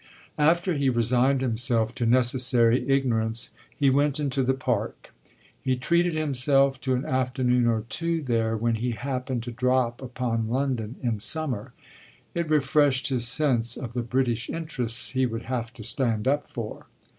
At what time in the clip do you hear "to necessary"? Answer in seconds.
1.93-2.89